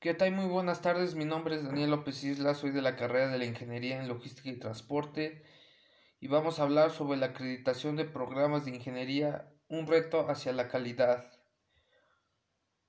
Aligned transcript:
¿Qué 0.00 0.14
tal? 0.14 0.30
Muy 0.30 0.46
buenas 0.46 0.80
tardes. 0.80 1.16
Mi 1.16 1.24
nombre 1.24 1.56
es 1.56 1.64
Daniel 1.64 1.90
López 1.90 2.22
Isla, 2.22 2.54
soy 2.54 2.70
de 2.70 2.82
la 2.82 2.94
carrera 2.94 3.30
de 3.30 3.38
la 3.38 3.46
Ingeniería 3.46 4.00
en 4.00 4.06
Logística 4.06 4.48
y 4.48 4.56
Transporte 4.56 5.42
y 6.20 6.28
vamos 6.28 6.60
a 6.60 6.62
hablar 6.62 6.92
sobre 6.92 7.18
la 7.18 7.26
acreditación 7.26 7.96
de 7.96 8.04
programas 8.04 8.64
de 8.64 8.76
ingeniería, 8.76 9.52
un 9.66 9.88
reto 9.88 10.30
hacia 10.30 10.52
la 10.52 10.68
calidad. 10.68 11.32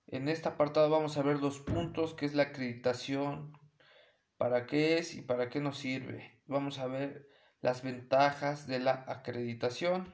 En 0.06 0.30
este 0.30 0.50
apartado 0.50 0.88
vamos 0.92 1.18
a 1.18 1.24
ver 1.24 1.40
dos 1.40 1.58
puntos, 1.58 2.14
que 2.14 2.28
es 2.28 2.36
la 2.36 2.44
acreditación, 2.44 3.54
para 4.38 4.68
qué 4.68 5.00
es 5.00 5.16
y 5.16 5.24
para 5.24 5.50
qué 5.50 5.62
nos 5.62 5.80
sirve. 5.80 6.40
Vamos 6.46 6.78
a 6.78 6.86
ver 6.86 7.28
las 7.60 7.82
ventajas 7.82 8.68
de 8.68 8.78
la 8.78 9.04
acreditación. 9.08 10.14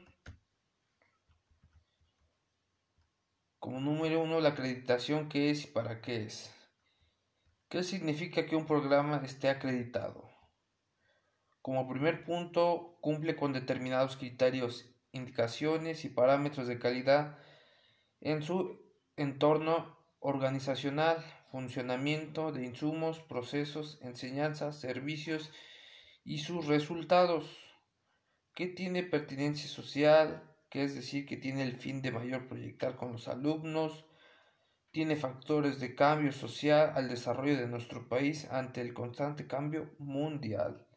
Como 3.60 3.82
número 3.82 4.22
uno, 4.24 4.40
la 4.40 4.50
acreditación, 4.50 5.28
qué 5.28 5.50
es 5.50 5.66
y 5.66 5.68
para 5.68 6.00
qué 6.00 6.24
es. 6.24 6.55
¿Qué 7.76 7.84
significa 7.84 8.46
que 8.46 8.56
un 8.56 8.66
programa 8.66 9.22
esté 9.26 9.50
acreditado? 9.50 10.30
Como 11.62 11.90
primer 11.90 12.24
punto, 12.24 12.98
cumple 13.02 13.36
con 13.36 13.52
determinados 13.52 14.16
criterios, 14.16 14.90
indicaciones 15.12 16.06
y 16.06 16.10
parámetros 16.10 16.68
de 16.68 16.80
calidad 16.80 17.38
en 18.22 18.44
su 18.44 18.80
entorno 19.18 19.98
organizacional, 20.20 21.18
funcionamiento 21.52 22.54
de 22.54 22.64
insumos, 22.64 23.20
procesos, 23.20 24.00
enseñanzas, 24.02 24.80
servicios 24.80 25.52
y 26.24 26.38
sus 26.38 26.68
resultados. 26.68 27.60
¿Qué 28.54 28.68
tiene 28.68 29.04
pertinencia 29.04 29.68
social? 29.68 30.56
Que 30.70 30.86
es 30.86 30.96
decir, 30.96 31.26
que 31.26 31.36
tiene 31.36 31.64
el 31.64 31.76
fin 31.76 32.02
de 32.02 32.14
mayor 32.14 32.48
proyectar 32.48 32.96
con 32.96 33.12
los 33.12 33.28
alumnos, 33.28 34.06
tiene 34.96 35.18
factores 35.18 35.82
de 35.82 35.94
cambio 35.94 36.32
social 36.32 36.94
al 36.96 37.10
desarrollo 37.10 37.58
de 37.58 37.68
nuestro 37.68 38.08
país 38.08 38.50
ante 38.50 38.80
el 38.80 38.94
constante 38.94 39.46
cambio 39.46 39.94
mundial, 40.00 40.88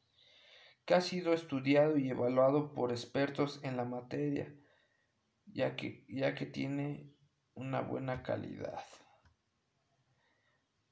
que 0.84 0.95
ha 0.95 1.00
sido 1.00 1.33
estudiado 1.33 1.98
y 1.98 2.08
evaluado 2.08 2.75
por 2.75 2.92
expertos 2.92 3.58
en 3.64 3.77
la 3.77 3.84
materia, 3.84 4.55
ya 5.47 5.75
que, 5.75 6.06
ya 6.08 6.36
que 6.36 6.47
tiene 6.47 7.12
una 7.55 7.81
buena 7.81 8.23
calidad. 8.23 8.84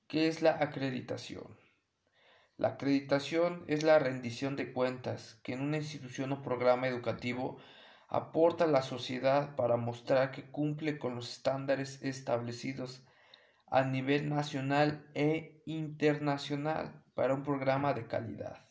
¿Qué 0.09 0.27
es 0.27 0.43
la 0.43 0.61
acreditación? 0.61 1.57
La 2.57 2.71
acreditación 2.71 3.65
es 3.69 3.85
la 3.85 4.01
rendición 4.01 4.57
de 4.57 4.73
cuentas 4.73 5.39
que 5.45 5.53
en 5.53 5.61
una 5.61 5.77
institución 5.77 6.33
o 6.33 6.43
programa 6.43 6.89
educativo 6.89 7.59
aporta 8.09 8.65
a 8.65 8.69
la 8.69 8.83
sociedad 8.83 9.57
para 9.57 9.77
mostrar 9.77 10.31
que 10.31 10.51
cumple 10.51 10.99
con 10.99 11.15
los 11.15 11.31
estándares 11.31 12.03
establecidos 12.03 13.03
a 13.67 13.83
nivel 13.83 14.29
nacional 14.29 15.11
e 15.15 15.63
internacional 15.67 17.03
para 17.15 17.35
un 17.35 17.43
programa 17.43 17.95
de 17.95 18.07
calidad. 18.07 18.69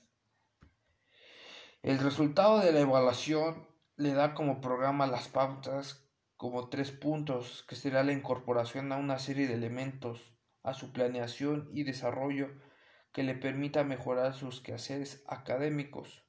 El 1.84 2.00
resultado 2.00 2.60
de 2.60 2.72
la 2.72 2.80
evaluación 2.80 3.68
le 3.98 4.14
da 4.14 4.34
como 4.34 4.62
programa 4.62 5.08
las 5.08 5.28
pautas 5.28 6.06
como 6.38 6.70
tres 6.70 6.92
puntos, 6.92 7.64
que 7.68 7.76
será 7.76 8.04
la 8.04 8.12
incorporación 8.12 8.92
a 8.92 8.98
una 8.98 9.20
serie 9.20 9.48
de 9.48 9.54
elementos 9.54 10.34
a 10.64 10.74
su 10.74 10.92
planeación 10.92 11.70
y 11.74 11.84
desarrollo 11.84 12.50
que 13.14 13.24
le 13.24 13.36
permita 13.36 13.84
mejorar 13.84 14.34
sus 14.34 14.62
quehaceres 14.62 15.24
académicos. 15.28 16.26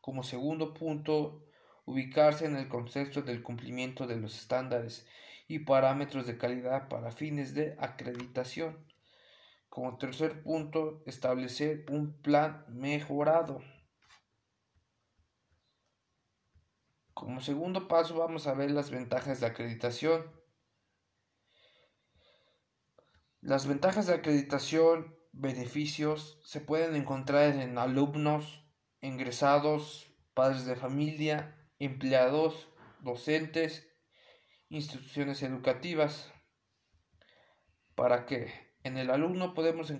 Como 0.00 0.22
segundo 0.22 0.74
punto, 0.74 1.44
ubicarse 1.84 2.46
en 2.46 2.56
el 2.56 2.68
contexto 2.68 3.22
del 3.22 3.42
cumplimiento 3.42 4.06
de 4.06 4.16
los 4.16 4.38
estándares 4.38 5.06
y 5.48 5.60
parámetros 5.60 6.26
de 6.26 6.38
calidad 6.38 6.88
para 6.88 7.10
fines 7.10 7.54
de 7.54 7.76
acreditación. 7.78 8.86
Como 9.68 9.96
tercer 9.96 10.42
punto, 10.42 11.02
establecer 11.06 11.86
un 11.90 12.20
plan 12.20 12.64
mejorado. 12.68 13.62
Como 17.14 17.40
segundo 17.40 17.88
paso 17.88 18.16
vamos 18.16 18.46
a 18.46 18.54
ver 18.54 18.70
las 18.70 18.90
ventajas 18.90 19.40
de 19.40 19.46
acreditación. 19.46 20.30
Las 23.40 23.66
ventajas 23.66 24.06
de 24.06 24.14
acreditación, 24.14 25.16
beneficios, 25.32 26.38
se 26.44 26.60
pueden 26.60 26.94
encontrar 26.94 27.54
en 27.56 27.76
alumnos, 27.76 28.64
ingresados, 29.00 30.14
padres 30.34 30.64
de 30.64 30.76
familia, 30.76 31.61
empleados, 31.84 32.68
docentes, 33.00 33.88
instituciones 34.68 35.42
educativas. 35.42 36.32
Para 37.94 38.24
que 38.26 38.52
en 38.84 38.96
el 38.98 39.10
alumno 39.10 39.54
podemos 39.54 39.92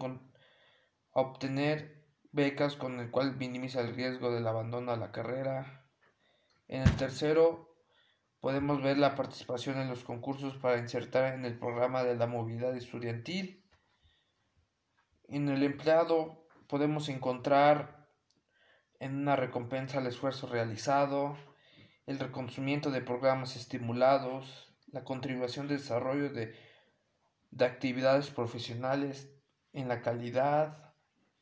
obtener 1.11 2.07
becas 2.31 2.77
con 2.77 3.01
el 3.01 3.11
cual 3.11 3.37
minimiza 3.37 3.81
el 3.81 3.95
riesgo 3.95 4.33
del 4.33 4.47
abandono 4.47 4.93
a 4.93 4.97
la 4.97 5.13
carrera. 5.13 5.87
En 6.69 6.83
el 6.83 6.97
tercero 6.97 7.77
podemos 8.41 8.83
ver 8.83 8.97
la 8.99 9.15
participación 9.15 9.79
en 9.79 9.89
los 9.89 10.05
concursos 10.05 10.57
para 10.57 10.79
insertar 10.79 11.35
en 11.35 11.45
el 11.45 11.59
programa 11.59 12.03
de 12.03 12.17
la 12.17 12.27
movilidad 12.27 12.75
estudiantil. 12.77 13.65
En 15.29 15.49
el 15.49 15.63
empleado 15.63 16.47
podemos 16.67 17.09
encontrar 17.09 18.09
en 18.99 19.17
una 19.17 19.37
recompensa 19.37 19.99
al 19.99 20.07
esfuerzo 20.07 20.47
realizado, 20.47 21.37
el 22.13 22.19
reconocimiento 22.19 22.91
de 22.91 23.01
programas 23.01 23.57
estimulados, 23.57 24.73
la 24.87 25.03
contribución 25.03 25.67
de 25.67 25.79
desarrollo 25.79 26.31
de, 26.31 26.55
de 27.51 27.65
actividades 27.65 28.31
profesionales 28.31 29.31
en 29.73 29.89
la 29.89 30.03
calidad, 30.03 30.95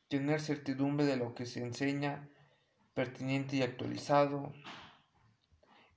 tener 0.07 0.39
certidumbre 0.41 1.05
de 1.05 1.17
lo 1.17 1.35
que 1.35 1.45
se 1.45 1.61
enseña, 1.61 2.29
pertinente 2.93 3.57
y 3.57 3.61
actualizado. 3.61 4.53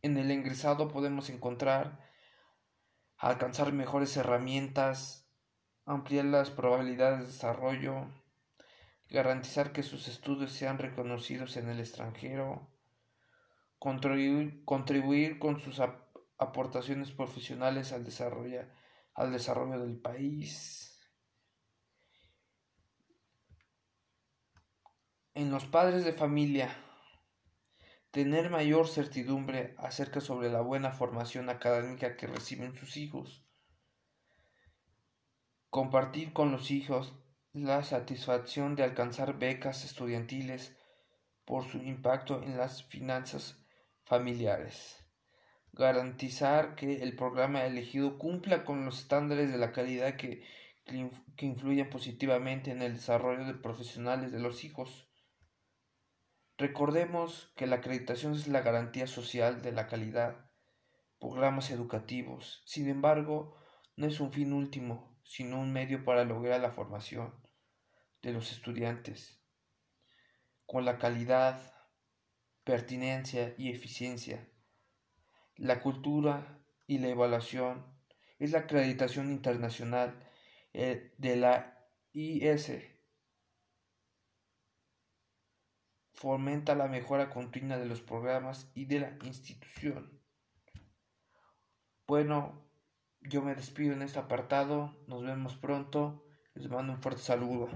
En 0.02 0.16
el 0.16 0.30
ingresado 0.30 0.88
podemos 0.88 1.30
encontrar 1.30 2.00
alcanzar 3.16 3.72
mejores 3.72 4.16
herramientas, 4.16 5.28
ampliar 5.86 6.24
las 6.24 6.50
probabilidades 6.50 7.20
de 7.20 7.26
desarrollo, 7.26 8.06
garantizar 9.08 9.72
que 9.72 9.84
sus 9.84 10.08
estudios 10.08 10.52
sean 10.52 10.78
reconocidos 10.78 11.56
en 11.56 11.68
el 11.68 11.78
extranjero, 11.78 12.73
contribuir, 13.84 15.38
con 15.38 15.60
sus 15.60 15.78
aportaciones 16.38 17.10
profesionales 17.10 17.92
al 17.92 18.02
desarrollo, 18.02 18.62
al 19.12 19.30
desarrollo 19.30 19.78
del 19.78 20.00
país. 20.00 20.98
En 25.34 25.50
los 25.50 25.66
padres 25.66 26.02
de 26.06 26.14
familia, 26.14 26.74
tener 28.10 28.48
mayor 28.48 28.88
certidumbre 28.88 29.74
acerca 29.76 30.22
sobre 30.22 30.50
la 30.50 30.62
buena 30.62 30.90
formación 30.92 31.50
académica 31.50 32.16
que 32.16 32.26
reciben 32.26 32.74
sus 32.74 32.96
hijos. 32.96 33.44
Compartir 35.68 36.32
con 36.32 36.52
los 36.52 36.70
hijos 36.70 37.12
la 37.52 37.82
satisfacción 37.82 38.76
de 38.76 38.84
alcanzar 38.84 39.38
becas 39.38 39.84
estudiantiles 39.84 40.74
por 41.44 41.66
su 41.66 41.78
impacto 41.78 42.42
en 42.42 42.56
las 42.56 42.84
finanzas 42.84 43.63
familiares. 44.04 45.04
Garantizar 45.72 46.74
que 46.76 47.02
el 47.02 47.16
programa 47.16 47.64
elegido 47.64 48.18
cumpla 48.18 48.64
con 48.64 48.84
los 48.84 49.00
estándares 49.00 49.50
de 49.50 49.58
la 49.58 49.72
calidad 49.72 50.16
que, 50.16 50.46
que 50.84 51.46
influyen 51.46 51.90
positivamente 51.90 52.70
en 52.70 52.82
el 52.82 52.94
desarrollo 52.94 53.44
de 53.44 53.54
profesionales 53.54 54.32
de 54.32 54.40
los 54.40 54.64
hijos. 54.64 55.10
Recordemos 56.56 57.52
que 57.56 57.66
la 57.66 57.76
acreditación 57.76 58.34
es 58.34 58.46
la 58.46 58.60
garantía 58.60 59.06
social 59.06 59.62
de 59.62 59.72
la 59.72 59.88
calidad, 59.88 60.50
programas 61.18 61.70
educativos. 61.70 62.62
Sin 62.66 62.88
embargo, 62.88 63.56
no 63.96 64.06
es 64.06 64.20
un 64.20 64.32
fin 64.32 64.52
último, 64.52 65.18
sino 65.24 65.58
un 65.60 65.72
medio 65.72 66.04
para 66.04 66.24
lograr 66.24 66.60
la 66.60 66.70
formación 66.70 67.34
de 68.22 68.32
los 68.32 68.52
estudiantes 68.52 69.44
con 70.66 70.84
la 70.84 70.98
calidad 70.98 71.73
pertinencia 72.64 73.54
y 73.58 73.70
eficiencia. 73.70 74.48
La 75.56 75.80
cultura 75.80 76.58
y 76.86 76.98
la 76.98 77.08
evaluación 77.08 77.84
es 78.38 78.52
la 78.52 78.60
acreditación 78.60 79.30
internacional 79.30 80.18
eh, 80.72 81.14
de 81.18 81.36
la 81.36 81.86
IS. 82.12 82.72
Fomenta 86.14 86.74
la 86.74 86.88
mejora 86.88 87.30
continua 87.30 87.76
de 87.76 87.86
los 87.86 88.00
programas 88.00 88.70
y 88.74 88.86
de 88.86 89.00
la 89.00 89.18
institución. 89.24 90.20
Bueno, 92.06 92.66
yo 93.20 93.42
me 93.42 93.54
despido 93.54 93.92
en 93.92 94.02
este 94.02 94.18
apartado. 94.18 95.04
Nos 95.06 95.22
vemos 95.22 95.56
pronto. 95.56 96.26
Les 96.54 96.68
mando 96.68 96.92
un 96.92 97.02
fuerte 97.02 97.22
saludo. 97.22 97.68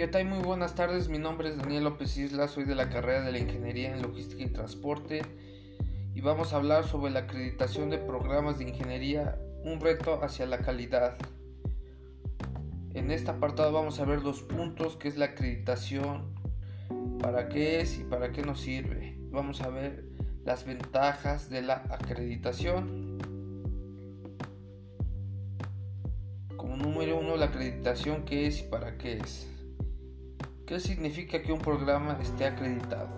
¿Qué 0.00 0.08
tal? 0.08 0.24
Muy 0.24 0.38
buenas 0.38 0.74
tardes. 0.74 1.10
Mi 1.10 1.18
nombre 1.18 1.50
es 1.50 1.58
Daniel 1.58 1.84
López 1.84 2.16
Isla. 2.16 2.48
Soy 2.48 2.64
de 2.64 2.74
la 2.74 2.88
carrera 2.88 3.20
de 3.20 3.32
la 3.32 3.38
Ingeniería 3.38 3.94
en 3.94 4.00
Logística 4.00 4.42
y 4.42 4.46
Transporte. 4.46 5.20
Y 6.14 6.22
vamos 6.22 6.54
a 6.54 6.56
hablar 6.56 6.84
sobre 6.84 7.12
la 7.12 7.20
acreditación 7.20 7.90
de 7.90 7.98
programas 7.98 8.56
de 8.56 8.64
ingeniería, 8.64 9.38
un 9.62 9.78
reto 9.78 10.24
hacia 10.24 10.46
la 10.46 10.60
calidad. 10.60 11.18
En 12.94 13.10
este 13.10 13.30
apartado 13.30 13.72
vamos 13.72 14.00
a 14.00 14.06
ver 14.06 14.22
dos 14.22 14.40
puntos, 14.40 14.96
que 14.96 15.06
es 15.06 15.18
la 15.18 15.26
acreditación, 15.26 16.32
para 17.20 17.50
qué 17.50 17.82
es 17.82 17.98
y 17.98 18.04
para 18.04 18.32
qué 18.32 18.40
nos 18.40 18.58
sirve. 18.58 19.18
Vamos 19.30 19.60
a 19.60 19.68
ver 19.68 20.06
las 20.46 20.64
ventajas 20.64 21.50
de 21.50 21.60
la 21.60 21.84
acreditación. 21.90 23.18
Como 26.56 26.78
número 26.78 27.20
uno, 27.20 27.36
la 27.36 27.44
acreditación, 27.44 28.24
qué 28.24 28.46
es 28.46 28.60
y 28.60 28.62
para 28.62 28.96
qué 28.96 29.18
es. 29.18 29.46
¿Qué 30.70 30.78
significa 30.78 31.42
que 31.42 31.52
un 31.52 31.58
programa 31.58 32.16
esté 32.22 32.46
acreditado? 32.46 33.08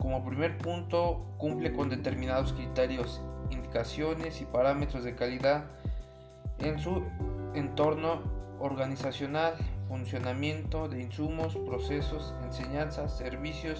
Como 0.00 0.24
primer 0.24 0.58
punto, 0.58 1.24
cumple 1.38 1.72
con 1.72 1.88
determinados 1.88 2.52
criterios, 2.52 3.22
indicaciones 3.50 4.40
y 4.40 4.44
parámetros 4.44 5.04
de 5.04 5.14
calidad 5.14 5.66
en 6.58 6.80
su 6.80 7.04
entorno 7.54 8.22
organizacional, 8.58 9.54
funcionamiento 9.86 10.88
de 10.88 11.00
insumos, 11.00 11.54
procesos, 11.54 12.34
enseñanzas, 12.42 13.16
servicios 13.16 13.78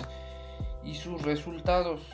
y 0.84 0.94
sus 0.94 1.22
resultados. 1.22 2.08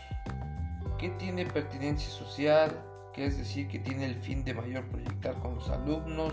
¿Qué 0.99 1.11
tiene 1.11 1.45
pertinencia 1.45 2.09
social? 2.09 2.71
Que 3.13 3.27
es 3.27 3.37
decir, 3.37 3.69
que 3.69 3.81
tiene 3.81 4.07
el 4.07 4.15
fin 4.15 4.45
de 4.45 4.55
mayor 4.55 4.87
proyectar 4.87 5.35
con 5.41 5.57
los 5.57 5.69
alumnos. 5.69 6.33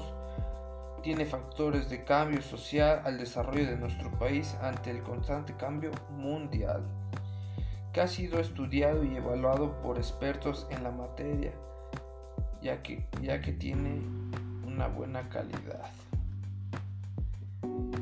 Tiene 1.03 1.25
factores 1.25 1.89
de 1.89 2.05
cambio 2.05 2.41
social 2.41 3.01
al 3.03 3.17
desarrollo 3.17 3.65
de 3.65 3.75
nuestro 3.75 4.09
país 4.17 4.55
ante 4.61 4.89
el 4.89 5.03
constante 5.03 5.53
cambio 5.57 5.91
mundial. 6.09 6.81
Que 7.91 7.99
ha 7.99 8.07
sido 8.07 8.39
estudiado 8.39 9.03
y 9.03 9.17
evaluado 9.17 9.81
por 9.81 9.97
expertos 9.97 10.65
en 10.71 10.81
la 10.81 10.91
materia, 10.91 11.51
ya 12.61 12.81
que, 12.81 13.05
ya 13.21 13.41
que 13.41 13.51
tiene 13.51 14.01
una 14.65 14.87
buena 14.87 15.27
calidad. 15.27 15.91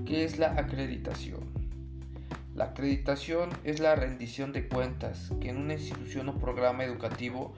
¿Qué 0.05 0.23
es 0.23 0.37
la 0.37 0.51
acreditación? 0.51 1.39
La 2.53 2.65
acreditación 2.65 3.49
es 3.63 3.79
la 3.79 3.95
rendición 3.95 4.53
de 4.53 4.67
cuentas 4.67 5.31
que 5.41 5.49
en 5.49 5.57
una 5.57 5.73
institución 5.73 6.29
o 6.29 6.37
programa 6.37 6.83
educativo 6.83 7.55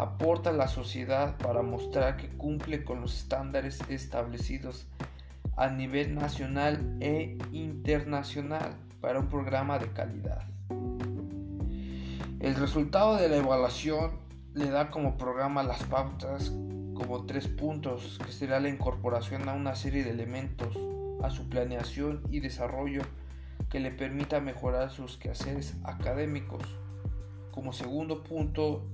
aporta 0.00 0.48
a 0.48 0.54
la 0.54 0.66
sociedad 0.66 1.36
para 1.36 1.60
mostrar 1.60 2.16
que 2.16 2.28
cumple 2.28 2.84
con 2.84 3.02
los 3.02 3.14
estándares 3.14 3.80
establecidos 3.90 4.86
a 5.56 5.68
nivel 5.68 6.14
nacional 6.14 6.96
e 7.00 7.36
internacional 7.52 8.74
para 9.02 9.20
un 9.20 9.28
programa 9.28 9.78
de 9.78 9.88
calidad. 9.92 10.42
El 12.40 12.54
resultado 12.54 13.16
de 13.16 13.28
la 13.28 13.36
evaluación 13.36 14.12
le 14.54 14.70
da 14.70 14.90
como 14.90 15.18
programa 15.18 15.62
las 15.62 15.82
pautas 15.82 16.50
como 16.94 17.26
tres 17.26 17.46
puntos, 17.46 18.18
que 18.24 18.32
será 18.32 18.58
la 18.58 18.70
incorporación 18.70 19.48
a 19.50 19.52
una 19.52 19.74
serie 19.74 20.02
de 20.02 20.10
elementos, 20.10 20.78
a 21.22 21.28
su 21.28 21.48
planeación 21.50 22.22
y 22.30 22.40
desarrollo 22.40 23.02
que 23.68 23.80
le 23.80 23.90
permita 23.90 24.40
mejorar 24.40 24.90
sus 24.90 25.18
quehaceres 25.18 25.76
académicos. 25.84 26.62
Como 27.52 27.74
segundo 27.74 28.22
punto, 28.22 28.86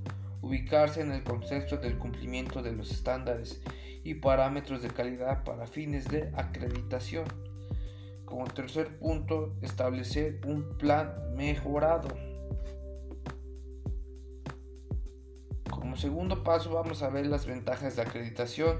ubicarse 0.42 1.00
en 1.00 1.12
el 1.12 1.22
contexto 1.22 1.76
del 1.76 1.98
cumplimiento 1.98 2.62
de 2.62 2.72
los 2.72 2.90
estándares 2.90 3.60
y 4.04 4.14
parámetros 4.14 4.82
de 4.82 4.88
calidad 4.88 5.42
para 5.44 5.66
fines 5.66 6.06
de 6.08 6.30
acreditación. 6.36 7.24
Como 8.24 8.44
tercer 8.46 8.98
punto, 8.98 9.54
establecer 9.62 10.40
un 10.46 10.76
plan 10.78 11.12
mejorado. 11.34 12.08
Como 15.70 15.96
segundo 15.96 16.42
paso 16.42 16.70
vamos 16.70 17.02
a 17.02 17.08
ver 17.08 17.26
las 17.26 17.46
ventajas 17.46 17.96
de 17.96 18.02
acreditación. 18.02 18.78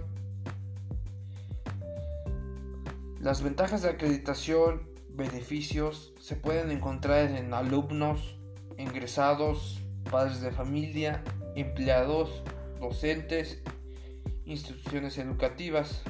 Las 3.21 3.43
ventajas 3.43 3.83
de 3.83 3.91
acreditación, 3.91 4.83
beneficios, 5.11 6.13
se 6.21 6.37
pueden 6.37 6.71
encontrar 6.71 7.31
en 7.31 7.55
alumnos, 7.55 8.39
ingresados, 8.79 9.81
padres 10.11 10.41
de 10.41 10.53
familia, 10.53 11.23
empleados, 11.57 12.43
docentes, 12.81 13.63
instituciones 14.45 15.19
educativas. 15.19 16.03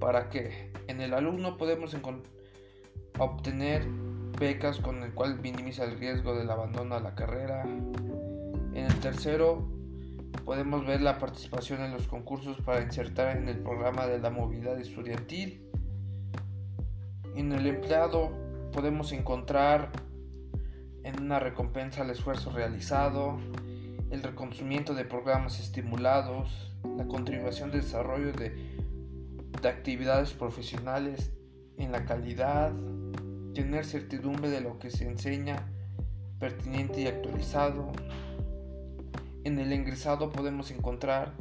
Para 0.00 0.28
que 0.28 0.72
en 0.88 1.00
el 1.00 1.14
alumno 1.14 1.56
podemos 1.56 1.96
obtener 3.18 3.86
becas 4.38 4.78
con 4.80 5.02
el 5.02 5.14
cual 5.14 5.40
minimiza 5.40 5.84
el 5.84 5.98
riesgo 5.98 6.34
del 6.34 6.50
abandono 6.50 6.96
a 6.96 7.00
la 7.00 7.14
carrera. 7.14 7.62
En 7.62 8.86
el 8.86 9.00
tercero 9.00 9.68
podemos 10.44 10.86
ver 10.86 11.00
la 11.00 11.18
participación 11.18 11.80
en 11.82 11.92
los 11.92 12.06
concursos 12.06 12.60
para 12.60 12.82
insertar 12.82 13.36
en 13.36 13.48
el 13.48 13.58
programa 13.58 14.06
de 14.06 14.18
la 14.18 14.30
movilidad 14.30 14.78
estudiantil. 14.78 15.70
En 17.36 17.52
el 17.52 17.66
empleado 17.66 18.32
podemos 18.72 19.12
encontrar 19.12 19.90
en 21.04 21.22
una 21.22 21.38
recompensa 21.38 22.02
al 22.02 22.10
esfuerzo 22.10 22.50
realizado, 22.50 23.38
el 24.14 24.22
reconocimiento 24.22 24.94
de 24.94 25.04
programas 25.04 25.58
estimulados, 25.58 26.72
la 26.96 27.06
contribución 27.06 27.70
de 27.72 27.80
desarrollo 27.80 28.32
de, 28.32 28.50
de 29.60 29.68
actividades 29.68 30.32
profesionales 30.32 31.32
en 31.78 31.90
la 31.90 32.04
calidad, 32.04 32.72
tener 33.54 33.84
certidumbre 33.84 34.50
de 34.50 34.60
lo 34.60 34.78
que 34.78 34.90
se 34.90 35.08
enseña 35.08 35.66
pertinente 36.38 37.00
y 37.00 37.06
actualizado. 37.08 37.90
En 39.42 39.58
el 39.58 39.72
ingresado 39.72 40.30
podemos 40.30 40.70
encontrar 40.70 41.32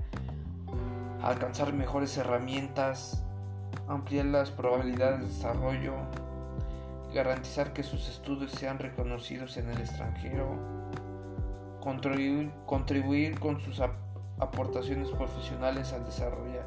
alcanzar 1.21 1.73
mejores 1.73 2.17
herramientas, 2.17 3.23
ampliar 3.87 4.25
las 4.25 4.49
probabilidades 4.49 5.21
de 5.21 5.27
desarrollo, 5.27 5.93
garantizar 7.13 7.71
que 7.73 7.83
sus 7.83 8.09
estudios 8.09 8.51
sean 8.51 8.79
reconocidos 8.79 9.57
en 9.57 9.69
el 9.69 9.79
extranjero, 9.79 10.82
contribuir, 11.83 13.37
con 13.39 13.59
sus 13.59 13.81
aportaciones 14.39 15.09
profesionales 15.09 15.91
al 15.91 16.05
desarrollo, 16.05 16.61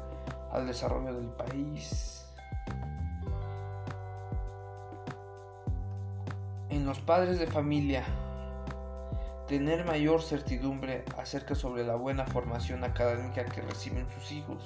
al 0.51 0.67
desarrollo 0.67 1.13
del 1.13 1.29
país. 1.29 2.25
En 6.69 6.85
los 6.85 6.99
padres 6.99 7.39
de 7.39 7.47
familia, 7.47 8.03
tener 9.47 9.85
mayor 9.85 10.21
certidumbre 10.21 11.03
acerca 11.17 11.55
sobre 11.55 11.83
la 11.83 11.95
buena 11.95 12.27
formación 12.27 12.83
académica 12.83 13.43
que 13.45 13.61
reciben 13.61 14.05
sus 14.11 14.31
hijos. 14.31 14.63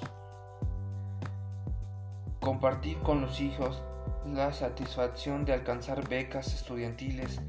Compartir 2.40 2.98
con 2.98 3.22
los 3.22 3.40
hijos 3.40 3.82
la 4.26 4.52
satisfacción 4.52 5.46
de 5.46 5.54
alcanzar 5.54 6.06
becas 6.08 6.52
estudiantiles 6.52 7.40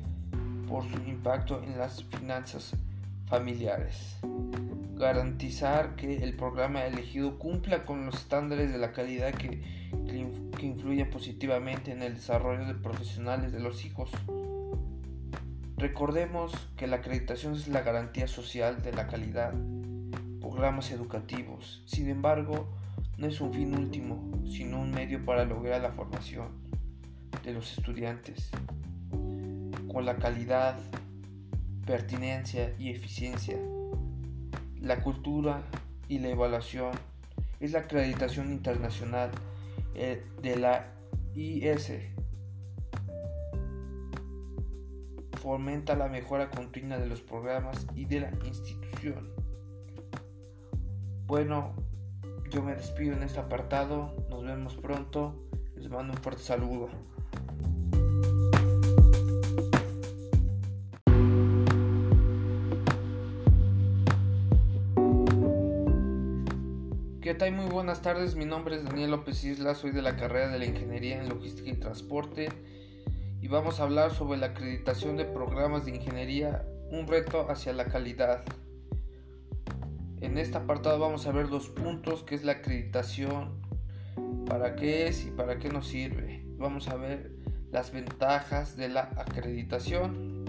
por 0.70 0.84
su 0.86 0.98
impacto 1.04 1.62
en 1.64 1.78
las 1.78 2.04
finanzas 2.06 2.74
familiares. 3.34 4.16
Garantizar 4.96 5.96
que 5.96 6.18
el 6.18 6.36
programa 6.36 6.86
elegido 6.86 7.40
cumpla 7.40 7.84
con 7.84 8.06
los 8.06 8.14
estándares 8.14 8.72
de 8.72 8.78
la 8.78 8.92
calidad 8.92 9.34
que, 9.34 9.60
que 10.06 11.06
positivamente 11.12 11.92
en 11.92 12.04
el 12.04 12.14
desarrollo 12.14 12.68
de 12.68 12.76
profesionales 12.76 13.52
de 13.52 13.60
los 13.60 13.86
hijos. 13.86 14.12
Recordemos 15.78 16.52
que 16.78 16.86
la 16.86 16.98
acreditación 16.98 17.56
es 17.56 17.68
la 17.68 17.82
garantía 17.82 18.28
social 18.28 18.84
de 18.84 18.94
la 18.94 19.08
calidad, 19.08 19.52
programas 20.40 20.92
educativos. 20.92 21.82
Sin 21.88 22.10
embargo, 22.10 22.68
no 23.18 23.26
es 23.26 23.42
un 23.42 23.52
fin 23.52 23.76
último, 23.76 24.44
sino 24.46 24.80
un 24.80 24.92
medio 24.92 25.26
para 25.26 25.44
lograr 25.44 25.82
la 25.82 25.92
formación 25.92 26.50
de 27.44 27.54
los 27.54 27.76
estudiantes 27.80 28.52
con 29.92 30.06
la 30.06 30.18
calidad 30.18 30.76
pertinencia 31.86 32.74
y 32.78 32.90
eficiencia. 32.90 33.58
La 34.80 35.02
cultura 35.02 35.64
y 36.08 36.20
la 36.20 36.30
evaluación 36.30 36.92
es 37.60 37.72
la 37.72 37.80
acreditación 37.80 38.52
internacional 38.52 39.32
eh, 39.96 40.26
de 40.42 40.58
la 40.58 40.94
IS. 41.36 41.92
Fomenta 45.42 45.96
la 45.96 46.08
mejora 46.08 46.50
continua 46.50 46.98
de 46.98 47.08
los 47.08 47.22
programas 47.22 47.86
y 47.96 48.06
de 48.06 48.22
la 48.22 48.32
institución. 48.46 49.30
Bueno, 51.26 51.74
yo 52.50 52.62
me 52.62 52.76
despido 52.76 53.16
en 53.16 53.24
este 53.24 53.40
apartado. 53.40 54.16
Nos 54.30 54.44
vemos 54.44 54.76
pronto. 54.76 55.44
Les 55.76 55.90
mando 55.90 56.14
un 56.14 56.20
fuerte 56.20 56.44
saludo. 56.44 56.90
¿Qué 67.34 67.40
tal? 67.40 67.54
Muy 67.54 67.66
buenas 67.66 68.04
tardes, 68.04 68.36
mi 68.36 68.46
nombre 68.46 68.76
es 68.76 68.84
Daniel 68.84 69.10
López 69.10 69.44
Isla, 69.44 69.74
soy 69.74 69.90
de 69.90 70.04
la 70.04 70.16
carrera 70.16 70.50
de 70.50 70.60
la 70.60 70.66
Ingeniería 70.66 71.20
en 71.20 71.30
Logística 71.30 71.68
y 71.68 71.74
Transporte 71.74 72.50
y 73.42 73.48
vamos 73.48 73.80
a 73.80 73.84
hablar 73.86 74.14
sobre 74.14 74.38
la 74.38 74.46
acreditación 74.46 75.18
de 75.18 75.26
programas 75.26 75.84
de 75.84 75.96
ingeniería, 75.96 76.64
un 76.92 77.08
reto 77.08 77.50
hacia 77.50 77.74
la 77.74 77.86
calidad. 77.86 78.44
En 80.22 80.38
este 80.38 80.58
apartado 80.58 81.00
vamos 81.00 81.26
a 81.26 81.32
ver 81.32 81.50
dos 81.50 81.70
puntos, 81.70 82.22
que 82.22 82.36
es 82.36 82.44
la 82.44 82.52
acreditación, 82.52 83.60
para 84.46 84.76
qué 84.76 85.08
es 85.08 85.26
y 85.26 85.32
para 85.32 85.58
qué 85.58 85.70
nos 85.70 85.88
sirve. 85.88 86.46
Vamos 86.60 86.88
a 86.88 86.98
ver 86.98 87.32
las 87.72 87.92
ventajas 87.92 88.78
de 88.78 88.90
la 88.90 89.10
acreditación. 89.18 90.46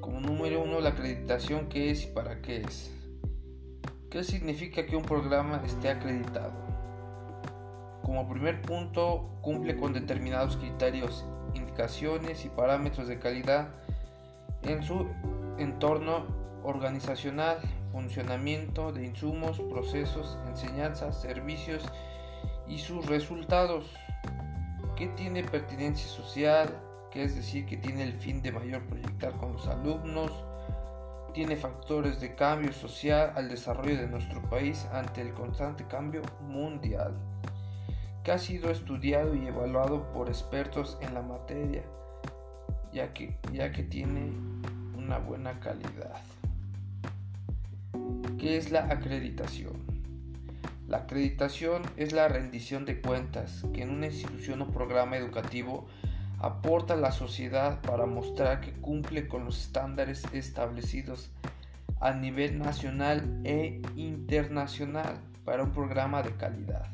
Como 0.00 0.20
número 0.20 0.62
uno, 0.62 0.80
la 0.80 0.90
acreditación, 0.90 1.68
qué 1.68 1.90
es 1.90 2.04
y 2.04 2.12
para 2.12 2.40
qué 2.42 2.60
es. 2.60 2.99
¿Qué 4.10 4.24
significa 4.24 4.86
que 4.86 4.96
un 4.96 5.04
programa 5.04 5.62
esté 5.64 5.88
acreditado? 5.88 6.50
Como 8.02 8.28
primer 8.28 8.60
punto, 8.60 9.38
cumple 9.40 9.76
con 9.76 9.92
determinados 9.92 10.56
criterios, 10.56 11.24
indicaciones 11.54 12.44
y 12.44 12.48
parámetros 12.48 13.06
de 13.06 13.20
calidad 13.20 13.68
en 14.62 14.82
su 14.82 15.06
entorno 15.58 16.26
organizacional, 16.64 17.58
funcionamiento 17.92 18.90
de 18.90 19.06
insumos, 19.06 19.60
procesos, 19.60 20.36
enseñanzas, 20.48 21.20
servicios 21.20 21.84
y 22.66 22.78
sus 22.78 23.06
resultados. 23.06 23.94
¿Qué 24.96 25.06
tiene 25.06 25.44
pertinencia 25.44 26.08
social? 26.08 26.76
Que 27.12 27.22
es 27.22 27.36
decir, 27.36 27.64
que 27.64 27.76
tiene 27.76 28.02
el 28.02 28.14
fin 28.14 28.42
de 28.42 28.50
mayor 28.50 28.82
proyectar 28.86 29.34
con 29.34 29.52
los 29.52 29.68
alumnos, 29.68 30.32
tiene 31.32 31.56
factores 31.56 32.20
de 32.20 32.34
cambio 32.34 32.72
social 32.72 33.32
al 33.36 33.48
desarrollo 33.48 33.96
de 33.96 34.06
nuestro 34.06 34.42
país 34.48 34.86
ante 34.92 35.20
el 35.20 35.32
constante 35.32 35.84
cambio 35.86 36.22
mundial, 36.40 37.16
que 38.24 38.32
ha 38.32 38.38
sido 38.38 38.70
estudiado 38.70 39.34
y 39.34 39.46
evaluado 39.46 40.12
por 40.12 40.28
expertos 40.28 40.98
en 41.00 41.14
la 41.14 41.22
materia, 41.22 41.82
ya 42.92 43.12
que, 43.12 43.36
ya 43.52 43.72
que 43.72 43.82
tiene 43.82 44.32
una 44.96 45.18
buena 45.18 45.58
calidad. 45.60 46.20
¿Qué 48.38 48.56
es 48.56 48.70
la 48.70 48.86
acreditación? 48.86 50.00
La 50.88 50.98
acreditación 50.98 51.82
es 51.96 52.12
la 52.12 52.26
rendición 52.26 52.84
de 52.84 53.00
cuentas 53.00 53.64
que 53.72 53.82
en 53.82 53.90
una 53.90 54.06
institución 54.06 54.62
o 54.62 54.72
programa 54.72 55.16
educativo 55.16 55.86
aporta 56.40 56.94
a 56.94 56.96
la 56.96 57.12
sociedad 57.12 57.80
para 57.82 58.06
mostrar 58.06 58.60
que 58.60 58.72
cumple 58.72 59.28
con 59.28 59.44
los 59.44 59.60
estándares 59.60 60.24
establecidos 60.32 61.30
a 62.00 62.12
nivel 62.12 62.58
nacional 62.58 63.40
e 63.44 63.82
internacional 63.94 65.20
para 65.44 65.62
un 65.62 65.72
programa 65.72 66.22
de 66.22 66.32
calidad. 66.32 66.86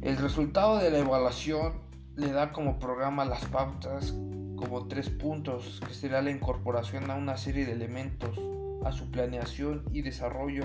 El 0.00 0.16
resultado 0.16 0.78
de 0.78 0.90
la 0.90 0.98
evaluación 0.98 1.72
le 2.14 2.30
da 2.30 2.52
como 2.52 2.78
programa 2.78 3.24
las 3.24 3.44
pautas 3.46 4.14
como 4.56 4.86
tres 4.86 5.10
puntos, 5.10 5.80
que 5.86 5.94
será 5.94 6.22
la 6.22 6.30
incorporación 6.30 7.10
a 7.10 7.16
una 7.16 7.36
serie 7.36 7.66
de 7.66 7.72
elementos 7.72 8.38
a 8.84 8.92
su 8.92 9.10
planeación 9.10 9.84
y 9.92 10.02
desarrollo 10.02 10.64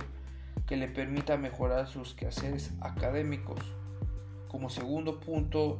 que 0.67 0.77
le 0.77 0.88
permita 0.88 1.38
mejorar 1.38 1.88
sus 1.88 2.13
quehaceres 2.13 2.71
académicos. 2.81 3.59
Como 4.47 4.69
segundo 4.69 5.19
punto, 5.19 5.79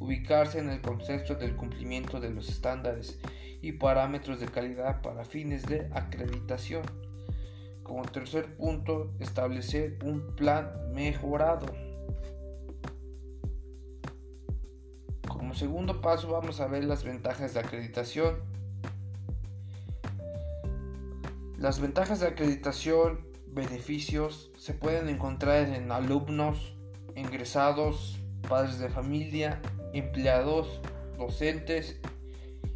ubicarse 0.00 0.58
en 0.58 0.70
el 0.70 0.80
contexto 0.80 1.36
del 1.36 1.54
cumplimiento 1.54 2.18
de 2.18 2.30
los 2.30 2.48
estándares 2.48 3.20
y 3.62 3.72
parámetros 3.72 4.40
de 4.40 4.46
calidad 4.46 5.02
para 5.02 5.24
fines 5.24 5.66
de 5.66 5.88
acreditación. 5.92 6.82
Como 7.82 8.02
tercer 8.02 8.56
punto, 8.56 9.12
establecer 9.20 9.98
un 10.02 10.34
plan 10.34 10.72
mejorado. 10.92 11.66
Como 15.28 15.54
segundo 15.54 16.00
paso 16.00 16.28
vamos 16.28 16.60
a 16.60 16.66
ver 16.66 16.84
las 16.84 17.04
ventajas 17.04 17.54
de 17.54 17.60
acreditación. 17.60 18.36
Las 21.58 21.78
ventajas 21.78 22.20
de 22.20 22.28
acreditación, 22.28 23.20
beneficios, 23.48 24.50
se 24.56 24.72
pueden 24.72 25.10
encontrar 25.10 25.68
en 25.68 25.92
alumnos, 25.92 26.74
ingresados, 27.16 28.18
padres 28.48 28.78
de 28.78 28.88
familia, 28.88 29.60
empleados, 29.92 30.80
docentes, 31.18 32.00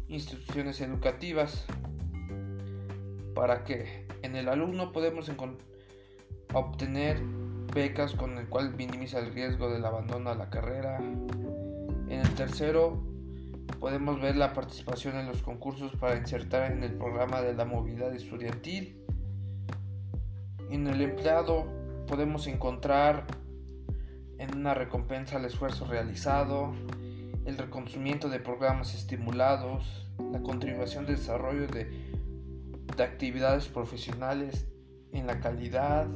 instituciones 0.07 0.81
educativas. 0.81 1.65
Para 3.33 3.63
que 3.63 4.05
en 4.21 4.35
el 4.35 4.47
alumno 4.47 4.91
podemos 4.91 5.29
obtener 6.53 7.21
becas 7.73 8.13
con 8.13 8.37
el 8.37 8.47
cual 8.47 8.73
minimiza 8.75 9.19
el 9.19 9.33
riesgo 9.33 9.69
del 9.69 9.85
abandono 9.85 10.29
a 10.29 10.35
la 10.35 10.49
carrera. 10.49 10.99
En 10.99 12.19
el 12.19 12.35
tercero 12.35 13.03
podemos 13.79 14.21
ver 14.21 14.35
la 14.35 14.53
participación 14.53 15.17
en 15.17 15.27
los 15.27 15.41
concursos 15.41 15.95
para 15.95 16.17
insertar 16.17 16.71
en 16.71 16.83
el 16.83 16.93
programa 16.93 17.41
de 17.41 17.53
la 17.53 17.65
movilidad 17.65 18.13
estudiantil. 18.13 19.03
En 20.69 20.87
el 20.87 21.01
empleado 21.01 21.67
podemos 22.07 22.47
encontrar 22.47 23.25
en 24.37 24.57
una 24.57 24.73
recompensa 24.73 25.37
al 25.37 25.45
esfuerzo 25.45 25.85
realizado, 25.85 26.73
el 27.45 27.57
reconocimiento 27.57 28.29
de 28.29 28.39
programas 28.39 28.95
estimulados, 28.95 30.07
la 30.31 30.41
contribución 30.41 31.05
de 31.05 31.15
desarrollo 31.15 31.67
de, 31.67 31.85
de 32.97 33.03
actividades 33.03 33.67
profesionales 33.67 34.67
en 35.11 35.27
la 35.27 35.39
calidad, 35.39 36.07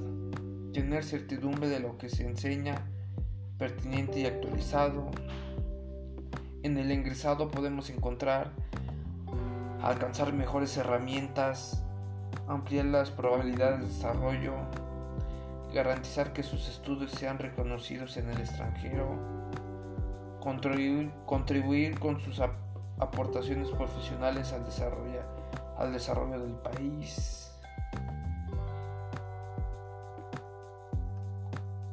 tener 0.74 1.04
certidumbre 1.04 1.70
de 1.70 1.80
lo 1.80 1.98
que 1.98 2.10
se 2.10 2.26
enseña 2.26 2.84
pertinente 3.58 4.22
y 4.22 4.26
actualizado. 4.26 5.12
En 6.64 6.78
el 6.78 6.92
ingresado 6.92 7.50
podemos 7.50 7.90
encontrar 7.90 8.52
alcanzar 9.82 10.34
mejores 10.34 10.76
herramientas, 10.78 11.84
ampliar 12.48 12.86
las 12.86 13.12
probabilidades 13.12 13.82
de 13.82 13.88
desarrollo, 13.88 14.54
garantizar 15.74 16.34
que 16.34 16.44
sus 16.44 16.68
estudios 16.68 17.12
sean 17.12 17.38
reconocidos 17.38 18.18
en 18.18 18.30
el 18.30 18.40
extranjero, 18.40 19.39
contribuir, 20.40 21.12
contribuir 21.26 22.00
con 22.00 22.20
sus 22.20 22.40
aportaciones 23.00 23.70
profesionales 23.70 24.54
al 24.54 24.66
desarrollo, 24.66 25.22
al 25.78 25.92
desarrollo 25.92 26.40
del 26.40 26.54
país. 26.54 27.52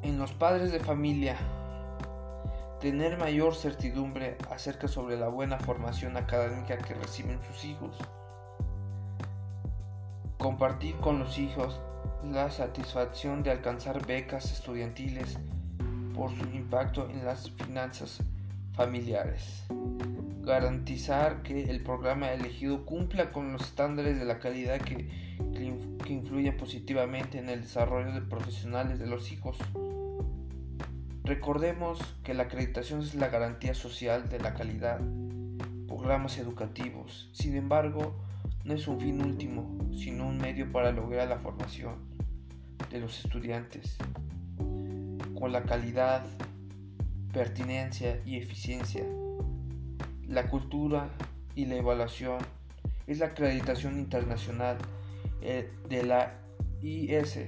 En 0.03 0.19
los 0.19 0.33
padres 0.33 0.71
de 0.71 0.81
familia, 0.81 1.37
tener 2.81 3.19
mayor 3.19 3.55
certidumbre 3.55 4.37
acerca 4.51 4.87
sobre 4.87 5.17
la 5.17 5.29
buena 5.29 5.59
formación 5.59 6.17
académica 6.17 6.79
que 6.79 6.95
reciben 6.95 7.41
sus 7.43 7.65
hijos. 7.65 7.97
Compartir 10.39 10.97
con 10.97 11.19
los 11.19 11.39
hijos 11.39 11.81
la 12.23 12.51
satisfacción 12.51 13.43
de 13.43 13.51
alcanzar 13.51 14.07
becas 14.07 14.53
estudiantiles 14.53 15.39
por 16.15 16.31
su 16.31 16.45
impacto 16.55 17.09
en 17.11 17.25
las 17.25 17.51
finanzas 17.51 18.21
familiares. 18.77 19.65
Garantizar 20.43 21.43
que 21.43 21.65
el 21.65 21.83
programa 21.83 22.33
elegido 22.33 22.85
cumpla 22.85 23.33
con 23.33 23.53
los 23.53 23.63
estándares 23.63 24.19
de 24.19 24.25
la 24.25 24.39
calidad 24.39 24.81
que, 24.81 25.09
que, 26.05 26.13
influyen 26.13 26.57
positivamente 26.57 27.39
en 27.39 27.49
el 27.49 27.63
desarrollo 27.63 28.13
de 28.13 28.21
profesionales 28.21 28.99
de 28.99 29.07
los 29.07 29.33
hijos. 29.33 29.57
Recordemos 31.25 31.99
que 32.23 32.35
la 32.35 32.45
acreditación 32.45 33.01
es 33.01 33.17
la 33.17 33.29
garantía 33.29 33.75
social 33.75 34.29
de 34.29 34.39
la 34.39 34.55
calidad, 34.55 35.01
programas 35.89 36.39
educativos. 36.39 37.29
Sin 37.33 37.57
embargo, 37.57 38.15
no 38.63 38.75
es 38.75 38.87
un 38.87 39.01
fin 39.01 39.21
último, 39.21 39.79
sino 39.93 40.29
un 40.29 40.39
medio 40.39 40.71
para 40.71 40.93
lograr 40.93 41.27
la 41.27 41.39
formación 41.39 41.97
de 42.91 43.01
los 43.01 43.25
estudiantes 43.25 43.97
con 45.39 45.53
la 45.53 45.65
calidad 45.65 46.25
pertinencia 47.37 48.19
y 48.25 48.39
eficiencia. 48.39 49.05
La 50.27 50.49
cultura 50.49 51.11
y 51.55 51.67
la 51.67 51.75
evaluación 51.75 52.39
es 53.07 53.19
la 53.19 53.27
acreditación 53.27 53.99
internacional 53.99 54.79
eh, 55.43 55.71
de 55.87 56.03
la 56.03 56.33
IS. 56.81 57.41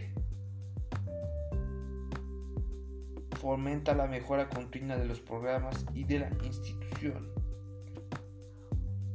Fomenta 3.40 3.94
la 3.94 4.06
mejora 4.06 4.50
continua 4.50 4.98
de 4.98 5.06
los 5.06 5.20
programas 5.20 5.86
y 5.94 6.04
de 6.04 6.18
la 6.18 6.28
institución. 6.44 7.32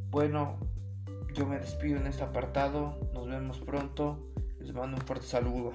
Bueno, 0.09 0.57
yo 1.35 1.45
me 1.45 1.59
despido 1.59 1.99
en 1.99 2.07
este 2.07 2.23
apartado. 2.23 2.97
Nos 3.13 3.27
vemos 3.27 3.59
pronto. 3.59 4.27
Les 4.59 4.73
mando 4.73 4.97
un 4.97 5.03
fuerte 5.03 5.27
saludo. 5.27 5.71